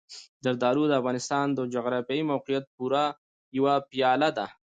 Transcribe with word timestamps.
زردالو 0.43 0.83
د 0.89 0.93
افغانستان 1.01 1.45
د 1.53 1.59
جغرافیایي 1.73 2.23
موقیعت 2.31 2.65
پوره 2.75 3.05
یوه 3.57 3.75
پایله 3.89 4.29
ده. 4.37 4.45